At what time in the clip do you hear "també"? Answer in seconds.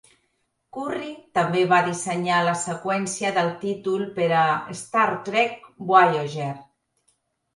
1.39-1.59